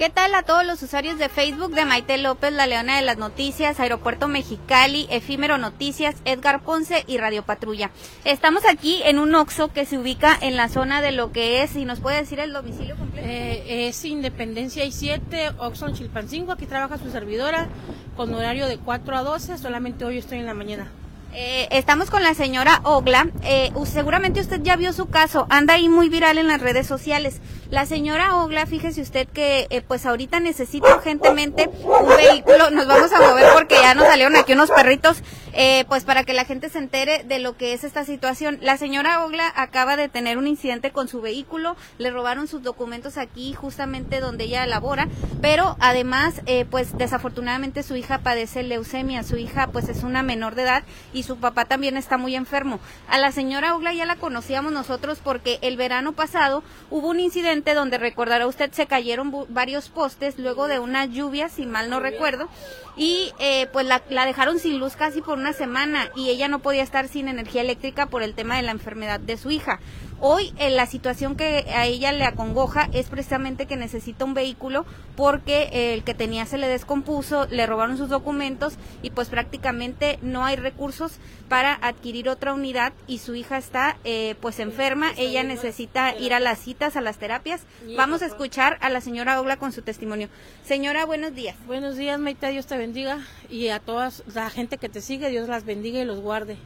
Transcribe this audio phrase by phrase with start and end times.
[0.00, 3.18] ¿Qué tal a todos los usuarios de Facebook de Maite López, la Leona de las
[3.18, 7.90] Noticias, Aeropuerto Mexicali, Efímero Noticias, Edgar Ponce y Radio Patrulla?
[8.24, 11.76] Estamos aquí en un OXO que se ubica en la zona de lo que es,
[11.76, 13.28] y nos puede decir el domicilio completo.
[13.28, 17.68] Eh, es Independencia y 7, Oxxo en Chilpancingo, aquí trabaja su servidora
[18.16, 20.90] con horario de 4 a 12, solamente hoy estoy en la mañana.
[21.32, 23.28] Eh, estamos con la señora Ogla.
[23.44, 25.46] Eh, seguramente usted ya vio su caso.
[25.48, 27.40] Anda ahí muy viral en las redes sociales.
[27.70, 32.70] La señora Ogla, fíjese usted que eh, pues ahorita necesita urgentemente un vehículo.
[32.70, 35.22] Nos vamos a mover porque ya nos salieron aquí unos perritos.
[35.52, 38.58] Eh, pues para que la gente se entere de lo que es esta situación.
[38.60, 41.76] La señora Ogla acaba de tener un incidente con su vehículo.
[41.98, 45.08] Le robaron sus documentos aquí justamente donde ella labora.
[45.40, 49.22] Pero además, eh, pues desafortunadamente su hija padece leucemia.
[49.22, 52.80] Su hija pues es una menor de edad y su papá también está muy enfermo.
[53.08, 57.74] A la señora Ogla ya la conocíamos nosotros porque el verano pasado hubo un incidente
[57.74, 62.48] donde recordará usted se cayeron varios postes luego de una lluvia, si mal no recuerdo,
[62.96, 66.58] y eh, pues la, la, dejaron sin luz casi por una semana y ella no
[66.58, 69.80] podía estar sin energía eléctrica por el tema de la enfermedad de su hija.
[70.22, 74.84] Hoy eh, la situación que a ella le acongoja es precisamente que necesita un vehículo
[75.16, 80.18] porque eh, el que tenía se le descompuso, le robaron sus documentos y pues prácticamente
[80.20, 85.42] no hay recursos para adquirir otra unidad y su hija está eh, pues enferma, ella
[85.42, 87.62] necesita ir a las citas, a las terapias.
[87.96, 90.28] Vamos a escuchar a la señora Ogla con su testimonio.
[90.64, 91.56] Señora, buenos días.
[91.66, 95.48] Buenos días, Maite, Dios te bendiga y a toda la gente que te sigue, Dios
[95.48, 96.58] las bendiga y los guarde.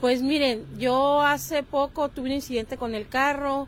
[0.00, 3.66] Pues miren, yo hace poco tuve un incidente con el carro,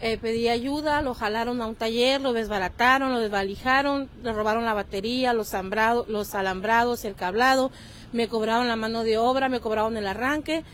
[0.00, 4.72] eh, pedí ayuda, lo jalaron a un taller, lo desbarataron, lo desvalijaron, le robaron la
[4.72, 7.70] batería, los, alambrados, el cablado,
[8.12, 10.64] me cobraron la mano de obra, me cobraron el arranque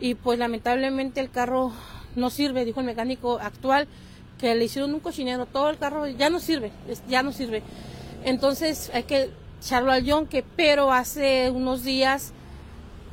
[0.00, 1.72] y pues lamentablemente el carro
[2.16, 3.86] no sirve, dijo el mecánico actual,
[4.40, 6.72] que le hicieron un cochinero, todo el carro ya no sirve,
[7.08, 7.62] ya no sirve.
[8.24, 12.32] Entonces hay que echarlo al yonque, pero hace unos días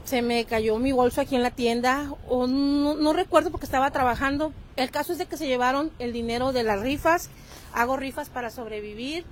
[0.07, 4.53] se me cayó mi bolso aquí en la tienda, o no, recuerdo porque estaba trabajando.
[4.77, 7.29] El caso es de que se llevaron el dinero de las rifas,
[7.73, 9.25] hago rifas para sobrevivir,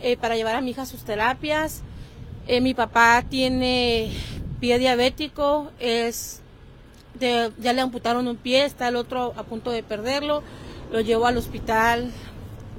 [0.00, 1.82] eh, para llevar a mi hija a sus terapias.
[2.46, 4.12] Eh, mi papá tiene
[4.60, 5.72] pie diabético,
[7.18, 10.44] ya le amputaron un pie, está el otro a punto de perderlo,
[10.92, 12.12] lo llevo al hospital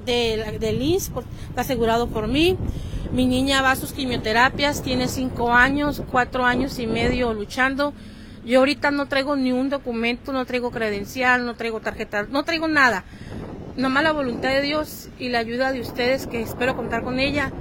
[0.06, 1.10] de, de Lins,
[1.50, 2.56] está asegurado por mí.
[3.12, 7.94] Mi niña va a sus quimioterapias, tiene cinco años, cuatro años y medio luchando.
[8.44, 12.68] Yo ahorita no traigo ni un documento, no traigo credencial, no traigo tarjeta, no traigo
[12.68, 13.04] nada.
[13.76, 17.52] Nomás la voluntad de Dios y la ayuda de ustedes, que espero contar con ella.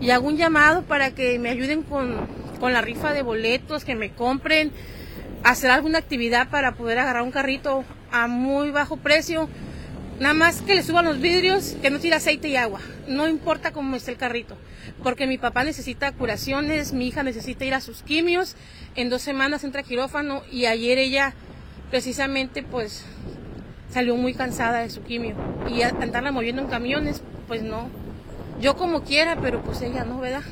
[0.00, 2.16] Y hago un llamado para que me ayuden con,
[2.60, 4.72] con la rifa de boletos, que me compren,
[5.44, 9.48] hacer alguna actividad para poder agarrar un carrito a muy bajo precio
[10.22, 12.80] Nada más que le suban los vidrios, que no tire aceite y agua.
[13.08, 14.56] No importa cómo esté el carrito.
[15.02, 18.56] Porque mi papá necesita curaciones, mi hija necesita ir a sus quimios.
[18.94, 21.34] En dos semanas entra quirófano y ayer ella
[21.90, 23.04] precisamente pues
[23.90, 25.36] salió muy cansada de su quimio.
[25.68, 27.88] Y andarla moviendo en camiones, pues no.
[28.60, 30.42] Yo como quiera, pero pues ella no, ¿verdad?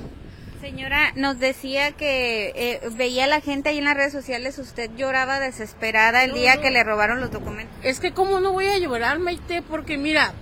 [0.61, 4.91] Señora, nos decía que eh, veía a la gente ahí en las redes sociales, usted
[4.95, 7.75] lloraba desesperada el día que le robaron los documentos.
[7.83, 10.35] Es que cómo no voy a llorar, Maite, porque mira,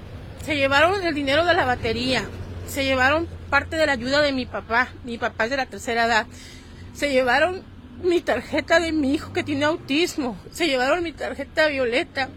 [0.44, 2.24] se llevaron el dinero de la batería,
[2.66, 6.06] se llevaron parte de la ayuda de mi papá, mi papá es de la tercera
[6.06, 6.26] edad,
[6.94, 7.62] se llevaron
[8.02, 12.28] mi tarjeta de mi hijo que tiene autismo, se llevaron mi tarjeta violeta,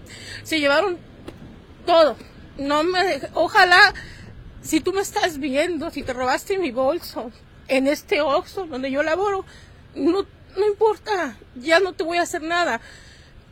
[0.44, 0.98] se llevaron
[1.86, 2.16] todo.
[2.58, 3.94] No me, ojalá,
[4.62, 7.32] si tú me estás viendo, si te robaste mi bolso,
[7.68, 9.46] en este Oxxo donde yo laboro,
[9.96, 10.26] no,
[10.58, 12.82] no importa, ya no te voy a hacer nada.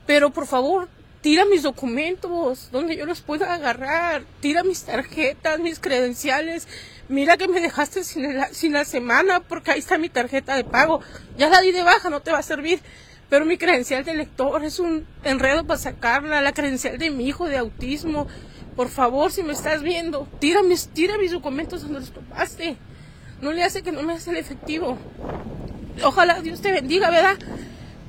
[0.05, 0.89] Pero por favor,
[1.21, 6.67] tira mis documentos donde yo los pueda agarrar, tira mis tarjetas, mis credenciales.
[7.07, 10.63] Mira que me dejaste sin la, sin la semana porque ahí está mi tarjeta de
[10.63, 11.01] pago.
[11.37, 12.79] Ya la di de baja, no te va a servir.
[13.29, 17.47] Pero mi credencial de lector es un enredo para sacarla, la credencial de mi hijo
[17.47, 18.27] de autismo.
[18.75, 22.77] Por favor, si me estás viendo, tira mis, tira mis documentos donde los topaste
[23.41, 24.97] no le hace que no me hace el efectivo.
[26.03, 27.37] Ojalá Dios te bendiga, ¿verdad?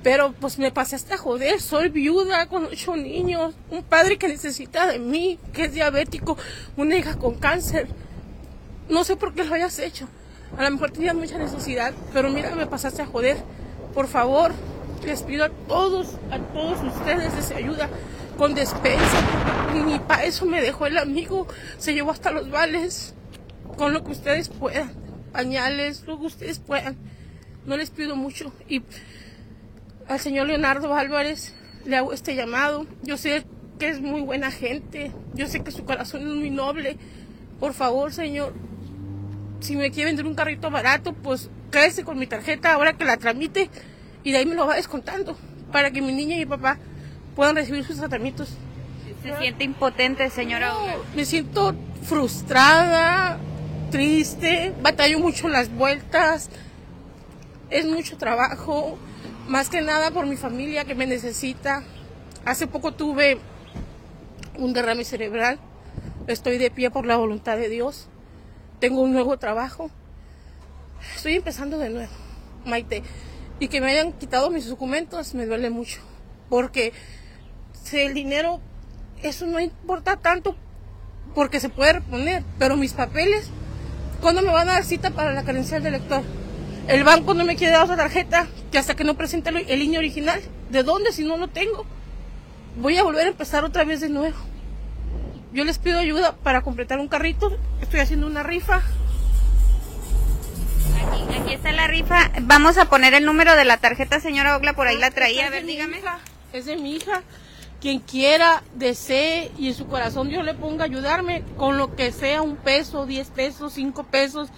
[0.02, 4.87] Pero pues me pasé hasta joder, soy viuda con ocho niños, un padre que necesita
[4.87, 6.38] de mí, que es diabético,
[6.76, 7.88] una hija con cáncer.
[8.88, 10.08] No sé por qué lo hayas hecho.
[10.56, 13.37] A lo mejor tenías mucha necesidad, pero mira, me pasaste a joder.
[13.94, 14.52] Por favor,
[15.05, 17.88] les pido a todos, a todos ustedes esa ayuda
[18.38, 19.20] con despensa.
[19.87, 21.47] Ni para eso me dejó el amigo,
[21.79, 23.14] se llevó hasta los vales,
[23.76, 25.00] con lo que ustedes puedan
[25.31, 26.97] pañales, lo que ustedes puedan.
[27.67, 28.52] No les pido mucho.
[28.69, 28.82] Y
[30.11, 31.55] al señor Leonardo Álvarez
[31.85, 32.85] le hago este llamado.
[33.03, 33.45] Yo sé
[33.79, 36.99] que es muy buena gente, yo sé que su corazón es muy noble,
[37.61, 38.55] Por favor, señor,
[39.61, 43.19] si me quiere vender un carrito barato, pues quédese con mi tarjeta ahora que la
[43.19, 43.71] tramite
[44.25, 45.37] y de ahí me lo va descontando
[45.71, 46.79] para que mi niña y mi papá
[47.37, 48.49] puedan recibir sus tratamientos.
[49.23, 50.73] ¿Se siente impotente, señora?
[51.15, 53.39] me siento frustrada,
[53.91, 56.51] triste, batallo mucho las vueltas,
[57.69, 58.99] es mucho trabajo,
[59.50, 61.82] más que nada por mi familia que me necesita.
[62.44, 63.38] Hace poco tuve
[64.56, 65.58] un derrame cerebral,
[66.29, 68.06] estoy de pie por la voluntad de Dios,
[68.79, 69.91] tengo un nuevo trabajo,
[71.17, 72.12] estoy empezando de nuevo,
[72.64, 73.02] Maite,
[73.58, 76.00] y que me hayan quitado mis documentos me duele mucho,
[76.49, 76.93] porque
[77.93, 78.61] el dinero,
[79.25, 80.55] eso no importa tanto
[81.35, 83.50] porque se puede reponer, pero mis papeles,
[84.20, 86.23] ¿cuándo me van a dar cita para la credencial del lector?
[86.87, 89.99] El banco no me quiere dar otra tarjeta que hasta que no presente el línea
[89.99, 90.41] original.
[90.71, 91.85] ¿De dónde si no lo tengo?
[92.77, 94.37] Voy a volver a empezar otra vez de nuevo.
[95.53, 97.57] Yo les pido ayuda para completar un carrito.
[97.81, 98.83] Estoy haciendo una rifa.
[101.41, 102.31] Aquí, está la rifa.
[102.43, 105.47] Vamos a poner el número de la tarjeta, señora Ogla, por ahí la traía.
[105.47, 106.01] A ver, dígame.
[106.53, 107.23] es de mi hija
[107.81, 112.13] quien quiera, desee y en su corazón Dios le ponga a ayudarme con lo que
[112.13, 114.51] sea, un peso, diez pesos, cinco pesos.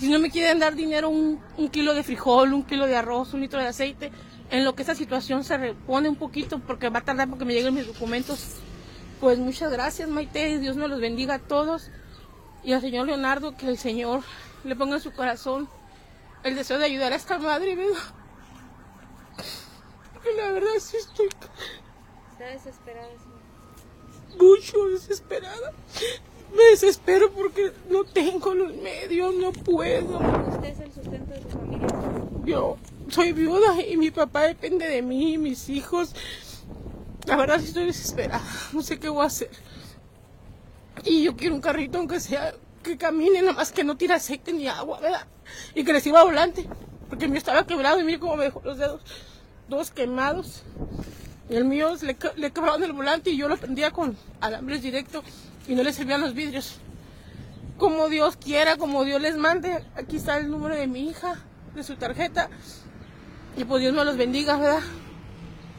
[0.00, 1.38] Si no me quieren dar dinero, un,
[1.70, 4.10] kilo de frijol, un kilo de arroz, un litro de aceite,
[4.50, 7.52] en lo que esa situación se repone un poquito porque va a tardar porque me
[7.52, 8.56] lleguen mis documentos.
[9.20, 11.90] Pues muchas gracias, Maite, Dios me los bendiga a todos.
[12.64, 14.22] Y al señor Leonardo, que el Señor
[14.64, 15.68] le ponga en su corazón
[16.44, 18.00] el deseo de ayudar a esta madre, ¿verdad?
[20.14, 21.28] Porque la verdad sí estoy
[22.32, 23.10] Está desesperada,
[24.38, 25.74] Mucho desesperada.
[26.54, 30.18] Me desespero porque no tengo los medios, no puedo.
[30.18, 31.88] ¿Usted es el sustento de su familia?
[32.44, 32.76] Yo
[33.08, 36.14] soy viuda y mi papá depende de mí y mis hijos.
[37.26, 38.42] La verdad sí estoy desesperada.
[38.72, 39.50] No sé qué voy a hacer.
[41.04, 44.52] Y yo quiero un carrito aunque sea que camine, nada más que no tire aceite
[44.52, 45.26] ni agua, ¿verdad?
[45.74, 46.66] Y que le sirva volante.
[47.08, 49.02] Porque el mío estaba quebrado y mire cómo me dejó los dedos.
[49.68, 50.64] Dos quemados.
[51.48, 55.22] El mío le, le quebraron el volante y yo lo prendía con alambres directo
[55.70, 56.78] y no le servían los vidrios.
[57.78, 59.84] Como Dios quiera, como Dios les mande.
[59.94, 61.36] Aquí está el número de mi hija,
[61.76, 62.50] de su tarjeta.
[63.56, 64.80] Y pues Dios me los bendiga, ¿verdad?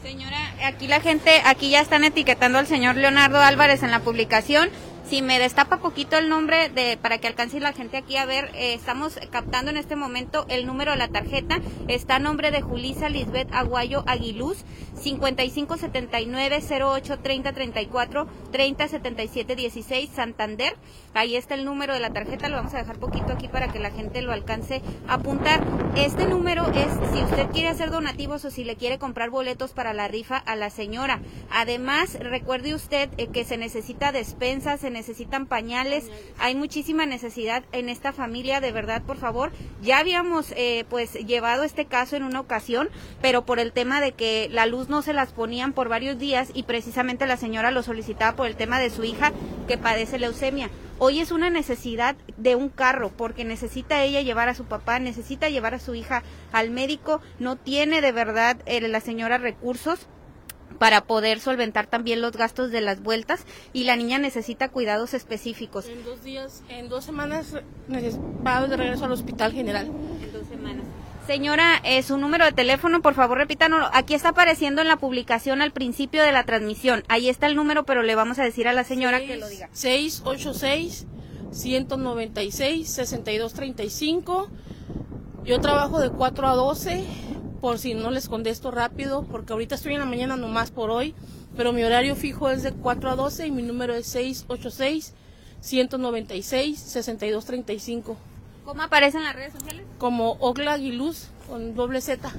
[0.02, 4.70] Señora, aquí la gente, aquí ya están etiquetando al señor Leonardo Álvarez en la publicación
[5.04, 8.52] si me destapa poquito el nombre de para que alcance la gente aquí a ver,
[8.54, 11.60] eh, estamos captando en este momento el número de la tarjeta.
[11.88, 14.64] Está a nombre de Julisa Lisbeth Aguayo Aguiluz,
[15.02, 20.76] 5579 08 30 34 30 77 16 Santander.
[21.14, 23.80] Ahí está el número de la tarjeta, lo vamos a dejar poquito aquí para que
[23.80, 25.64] la gente lo alcance a apuntar.
[25.96, 29.94] Este número es si usted quiere hacer donativos o si le quiere comprar boletos para
[29.94, 31.20] la rifa a la señora.
[31.52, 37.90] Además, recuerde usted eh, que se necesita despensa, se necesitan pañales, hay muchísima necesidad en
[37.90, 39.52] esta familia, de verdad, por favor.
[39.82, 42.90] Ya habíamos eh, pues llevado este caso en una ocasión,
[43.22, 46.52] pero por el tema de que la luz no se las ponían por varios días
[46.54, 49.32] y precisamente la señora lo solicitaba por el tema de su hija
[49.68, 50.70] que padece leucemia.
[51.04, 55.50] Hoy es una necesidad de un carro porque necesita ella llevar a su papá, necesita
[55.50, 60.08] llevar a su hija al médico, no tiene de verdad eh, la señora recursos
[60.80, 65.88] para poder solventar también los gastos de las vueltas y la niña necesita cuidados específicos.
[65.88, 67.56] En dos días, en dos semanas
[68.46, 69.88] va de regreso al hospital general.
[69.88, 70.86] En dos semanas.
[71.28, 73.88] Señora, eh, su número de teléfono, por favor, repítanos.
[73.94, 77.04] Aquí está apareciendo en la publicación al principio de la transmisión.
[77.10, 79.70] Ahí está el número, pero le vamos a decir a la señora que lo diga.
[79.72, 81.06] 686
[81.52, 84.50] 196 6235.
[85.44, 87.06] Yo trabajo de 4 a 12
[87.62, 91.14] por si no les contesto rápido, porque ahorita estoy en la mañana nomás por hoy,
[91.56, 95.14] pero mi horario fijo es de 4 a 12 y mi número es 686
[95.62, 98.18] 196 6235.
[98.66, 99.86] ¿Cómo aparece en las redes sociales?
[100.00, 102.32] Como Ogla Aguiluz con doble Z.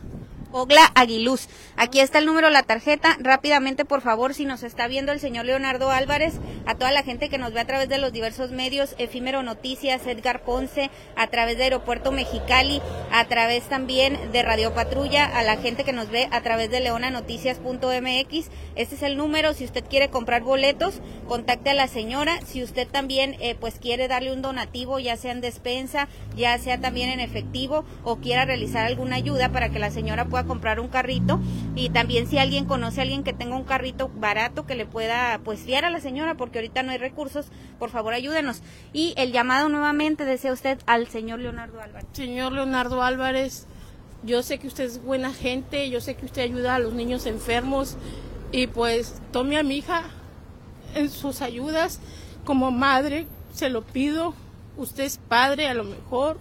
[0.52, 1.48] Ogla Aguiluz.
[1.76, 3.16] Aquí está el número, la tarjeta.
[3.20, 6.34] Rápidamente, por favor, si nos está viendo el señor Leonardo Álvarez,
[6.66, 10.06] a toda la gente que nos ve a través de los diversos medios, Efímero Noticias,
[10.06, 15.56] Edgar Ponce, a través de Aeropuerto Mexicali, a través también de Radio Patrulla, a la
[15.56, 18.50] gente que nos ve a través de leonanoticias.mx.
[18.76, 19.54] Este es el número.
[19.54, 22.38] Si usted quiere comprar boletos, contacte a la señora.
[22.46, 26.78] Si usted también, eh, pues, quiere darle un donativo, ya sea en despensa, ya sea
[26.78, 30.88] también en efectivo, o quiera realizar alguna ayuda para que la señora pueda comprar un
[30.88, 31.40] carrito
[31.74, 35.40] y también si alguien conoce a alguien que tenga un carrito barato que le pueda
[35.44, 37.46] pues fiar a la señora porque ahorita no hay recursos,
[37.78, 38.62] por favor ayúdenos.
[38.92, 42.06] Y el llamado nuevamente desea usted al señor Leonardo Álvarez.
[42.12, 43.66] Señor Leonardo Álvarez,
[44.24, 47.26] yo sé que usted es buena gente, yo sé que usted ayuda a los niños
[47.26, 47.96] enfermos
[48.52, 50.04] y pues tome a mi hija
[50.94, 52.00] en sus ayudas
[52.44, 54.34] como madre, se lo pido.
[54.76, 56.38] Usted es padre a lo mejor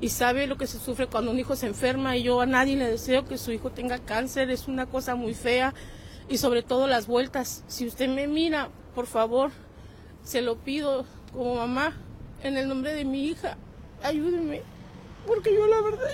[0.00, 2.76] y sabe lo que se sufre cuando un hijo se enferma y yo a nadie
[2.76, 5.74] le deseo que su hijo tenga cáncer, es una cosa muy fea
[6.28, 7.64] y sobre todo las vueltas.
[7.68, 9.50] Si usted me mira, por favor,
[10.22, 11.94] se lo pido como mamá,
[12.42, 13.56] en el nombre de mi hija,
[14.02, 14.62] ayúdeme,
[15.26, 16.10] porque yo la verdad...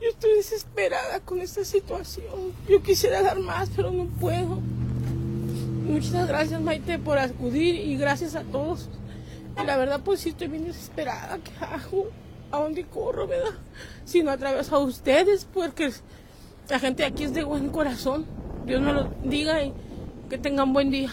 [0.00, 2.54] Yo estoy desesperada con esta situación.
[2.68, 4.60] Yo quisiera dar más, pero no puedo.
[5.88, 8.90] Muchas gracias, Maite, por acudir y gracias a todos.
[9.64, 11.38] La verdad, pues sí, estoy bien desesperada.
[11.38, 12.10] ¿Qué hago?
[12.52, 13.54] ¿A dónde corro, verdad?
[14.04, 15.90] Si no a través a ustedes, porque
[16.68, 18.26] la gente aquí es de buen corazón.
[18.66, 19.72] Dios me lo diga y
[20.28, 21.10] que tengan buen día.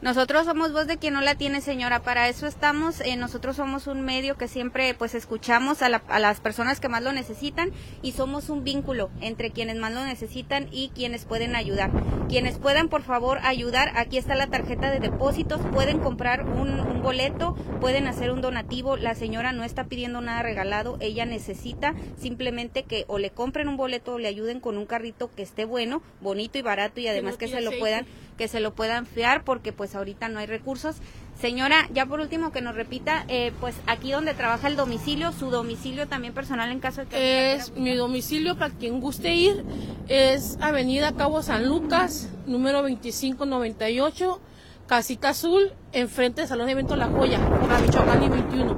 [0.00, 1.98] Nosotros somos voz de quien no la tiene, señora.
[2.02, 3.00] Para eso estamos.
[3.00, 7.02] Eh, nosotros somos un medio que siempre, pues, escuchamos a, a, las personas que más
[7.02, 11.90] lo necesitan y somos un vínculo entre quienes más lo necesitan y quienes pueden ayudar.
[12.28, 13.90] Quienes puedan, por favor, ayudar.
[13.96, 15.60] Aquí está la tarjeta de depósitos.
[15.72, 18.96] Pueden comprar un, un boleto, pueden hacer un donativo.
[18.96, 20.96] La señora no está pidiendo nada regalado.
[21.00, 25.34] Ella necesita simplemente que o le compren un boleto o le ayuden con un carrito
[25.34, 28.06] que esté bueno, bonito y barato y además que, no que se lo puedan
[28.38, 30.96] que se lo puedan fiar porque pues ahorita no hay recursos.
[31.38, 35.50] Señora, ya por último que nos repita, eh, pues aquí donde trabaja el domicilio, su
[35.50, 37.54] domicilio también personal en caso de que...
[37.54, 39.64] Es mi domicilio para quien guste ir,
[40.08, 44.40] es Avenida Cabo San Lucas, número 2598,
[44.86, 48.76] Casita Azul, enfrente del Salón de Evento La Joya, por la Michoacán y 21.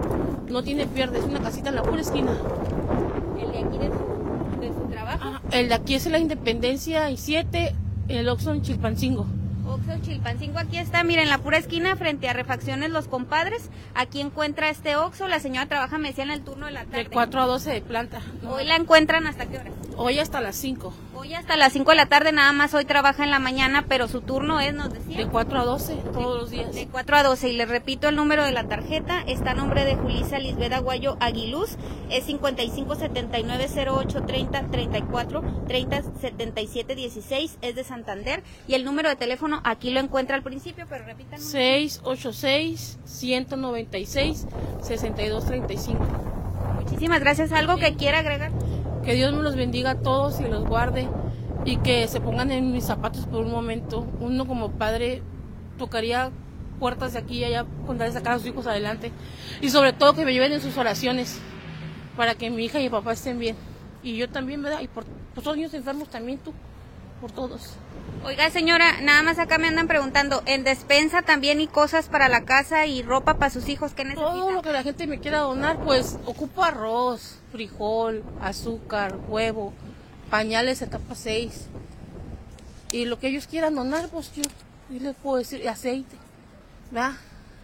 [0.51, 2.33] No tiene pierde, es una casita en la pura esquina.
[3.41, 5.41] ¿El de aquí de su, de su trabajo?
[5.53, 7.75] el de aquí es la Independencia y 7,
[8.09, 9.40] el Oxon Chilpancingo.
[9.71, 14.21] Oxo Chilpancingo, aquí está, miren, en la pura esquina frente a Refacciones Los Compadres, aquí
[14.21, 17.05] encuentra este Oxo, la señora trabaja, me decía, en el turno de la tarde.
[17.05, 18.21] De 4 a 12 de planta.
[18.49, 19.71] Hoy la encuentran hasta qué hora?
[19.97, 20.93] Hoy hasta las 5.
[21.21, 24.09] Hoy hasta las 5 de la tarde, nada más hoy trabaja en la mañana, pero
[24.09, 25.19] su turno es, nos decía.
[25.19, 26.75] De 4 a 12, todos los días.
[26.75, 29.85] De 4 a 12, y les repito el número de la tarjeta, está a nombre
[29.85, 31.77] de Julisa Lisbeth Aguayo Aguiluz,
[32.09, 39.11] es 55 79 08 30 34 30 77 16, es de Santander, y el número
[39.11, 41.39] de teléfono aquí lo encuentra al principio, pero repitan.
[41.39, 44.47] 686 196
[44.81, 46.31] 6235.
[46.83, 47.53] Muchísimas gracias.
[47.53, 48.53] ¿Algo que quiera agregar?
[49.11, 51.09] Que Dios me los bendiga a todos y los guarde
[51.65, 54.07] y que se pongan en mis zapatos por un momento.
[54.21, 55.21] Uno como padre
[55.79, 56.31] tocaría
[56.79, 59.11] puertas de aquí y allá con sacar a sus hijos adelante.
[59.61, 61.41] Y sobre todo que me lleven en sus oraciones
[62.17, 63.57] para que mi hija y mi papá estén bien.
[64.05, 64.81] Y yo también, ¿verdad?
[64.81, 65.03] Y por,
[65.35, 66.53] por todos los niños enfermos también tú,
[67.21, 67.75] por todos.
[68.25, 72.45] Oiga, señora, nada más acá me andan preguntando, ¿en despensa también y cosas para la
[72.45, 73.95] casa y ropa para sus hijos?
[73.95, 74.33] ¿Qué necesitan?
[74.33, 79.73] Todo lo que la gente me quiera donar, pues ocupo arroz, frijol, azúcar, huevo,
[80.29, 81.67] pañales etapa 6.
[82.93, 84.43] Y lo que ellos quieran donar, pues yo,
[84.91, 86.17] yo les puedo decir, aceite,
[86.91, 87.13] ¿verdad?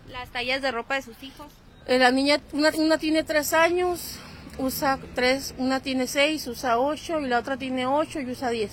[0.08, 1.48] Las tallas de ropa de sus hijos.
[1.86, 4.18] Eh, la niña, una, una tiene tres años,
[4.58, 8.72] usa tres, una tiene seis, usa ocho, y la otra tiene ocho y usa diez.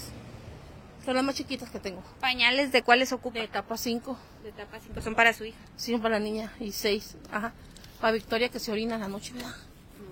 [1.05, 2.01] Son las más chiquitas que tengo.
[2.21, 3.39] ¿Pañales de cuáles ocupa?
[3.39, 4.17] De etapa 5.
[4.43, 5.01] De etapa 5.
[5.01, 5.57] Son para su hija.
[5.75, 6.53] Sí, son para la niña.
[6.59, 7.17] Y 6.
[7.31, 7.53] Ajá.
[7.99, 9.33] Para Victoria que se orina en la noche.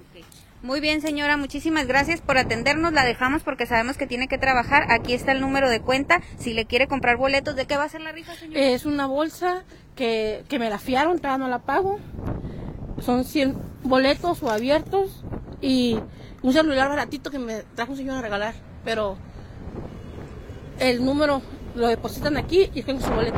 [0.10, 0.26] Okay.
[0.64, 1.38] Muy bien, señora.
[1.38, 2.92] Muchísimas gracias por atendernos.
[2.92, 4.92] La dejamos porque sabemos que tiene que trabajar.
[4.92, 6.22] Aquí está el número de cuenta.
[6.38, 8.60] Si le quiere comprar boletos, ¿de qué va a ser la rifa, señora?
[8.60, 9.64] Es una bolsa
[9.96, 12.00] que, que me la fiaron, todavía no la pago.
[13.00, 15.24] Son 100 boletos o abiertos.
[15.62, 15.98] Y
[16.42, 18.56] un celular baratito que me trajo un señor a regalar.
[18.84, 19.18] Pero
[20.82, 21.42] el número
[21.76, 23.38] lo depositan aquí y tengo su boleto.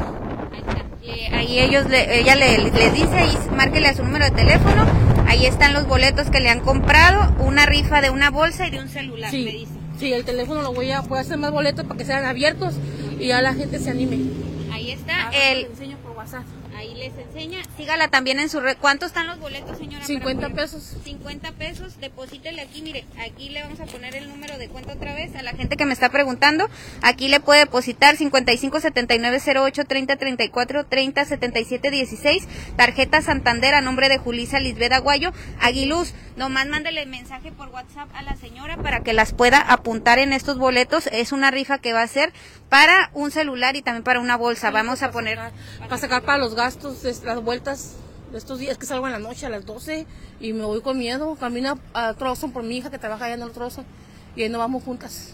[0.51, 1.37] Ahí, está.
[1.37, 4.85] Ahí ellos, le, ella le, les dice, ahí márquele a su número de teléfono,
[5.27, 8.79] ahí están los boletos que le han comprado, una rifa de una bolsa y de
[8.79, 9.71] un celular, sí, me dice.
[9.99, 12.75] Sí, el teléfono lo voy a, voy a hacer más boletos para que sean abiertos
[13.19, 14.19] y ya la gente se anime.
[14.71, 15.65] Ahí está, Ahora el...
[15.65, 16.43] enseño por WhatsApp.
[16.83, 17.61] Ahí les enseña.
[17.77, 18.75] Sígala también en su red.
[18.77, 20.03] ¿Cuánto están los boletos, señora?
[20.03, 20.97] 50 pesos.
[21.05, 21.97] 50 pesos.
[22.01, 22.81] Deposítele aquí.
[22.81, 25.77] Mire, aquí le vamos a poner el número de cuenta otra vez a la gente
[25.77, 26.69] que me está preguntando.
[27.01, 32.47] Aquí le puede depositar 55 79 08 30 34 30 77 16.
[32.75, 35.31] Tarjeta Santander a nombre de Julisa Lisbeth Aguayo.
[35.61, 40.33] Aguiluz, nomás mándele mensaje por WhatsApp a la señora para que las pueda apuntar en
[40.33, 41.07] estos boletos.
[41.13, 42.33] Es una rifa que va a ser
[42.67, 44.71] para un celular y también para una bolsa.
[44.71, 45.39] Vamos a poner.
[45.79, 47.95] Para sacar para los gastos, de las vueltas
[48.31, 50.05] de estos días que salgo en la noche a las 12
[50.39, 51.35] y me voy con miedo.
[51.35, 53.83] Camino a Trozo por mi hija que trabaja allá en el Trozo
[54.35, 55.33] y ahí nos vamos juntas.